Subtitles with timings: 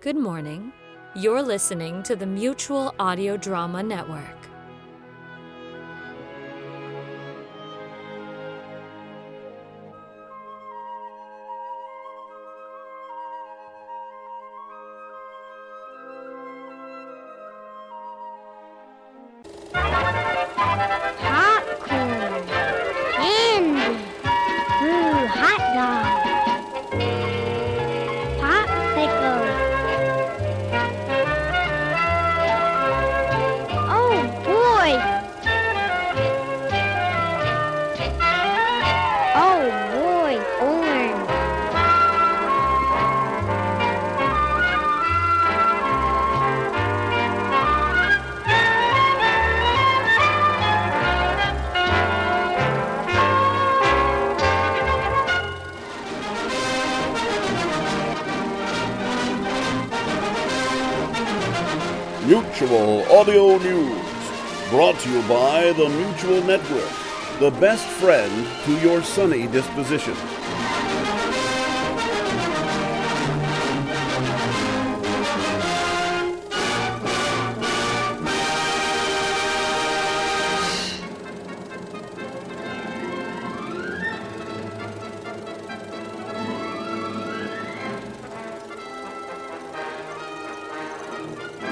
[0.00, 0.72] Good morning.
[1.16, 4.47] You're listening to the Mutual Audio Drama Network.
[62.26, 64.02] Mutual Audio News,
[64.70, 66.90] brought to you by the Mutual Network,
[67.38, 70.16] the best friend to your sunny disposition.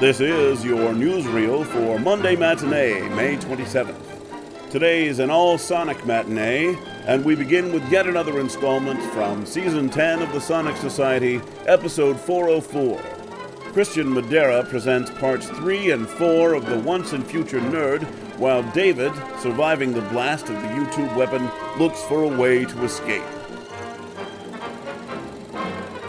[0.00, 4.70] This is your newsreel for Monday Matinee, May 27th.
[4.70, 6.76] Today is an all Sonic matinee,
[7.08, 12.20] and we begin with yet another installment from Season 10 of the Sonic Society, Episode
[12.20, 13.00] 404.
[13.72, 18.02] Christian Madera presents parts 3 and 4 of the Once and Future Nerd,
[18.36, 23.24] while David, surviving the blast of the YouTube weapon, looks for a way to escape.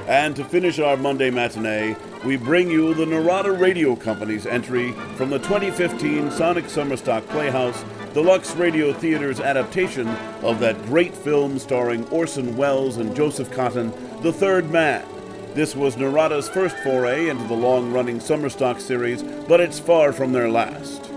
[0.05, 5.29] And to finish our Monday matinee, we bring you the Narada Radio Company's entry from
[5.29, 10.07] the 2015 Sonic Summerstock Playhouse Deluxe Radio Theater's adaptation
[10.41, 15.05] of that great film starring Orson Welles and Joseph Cotten, The Third Man.
[15.53, 20.31] This was Narada's first foray into the long running Summerstock series, but it's far from
[20.31, 21.09] their last.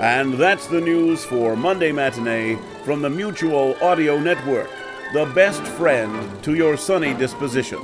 [0.00, 4.68] And that's the news for Monday Matinee from the Mutual Audio Network,
[5.12, 7.78] the best friend to your sunny disposition.